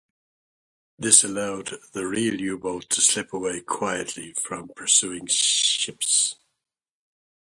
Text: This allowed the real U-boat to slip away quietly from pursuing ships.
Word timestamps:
This 0.97 1.23
allowed 1.23 1.75
the 1.93 2.07
real 2.07 2.33
U-boat 2.41 2.89
to 2.89 3.01
slip 3.01 3.33
away 3.33 3.61
quietly 3.61 4.33
from 4.33 4.69
pursuing 4.69 5.27
ships. 5.27 6.37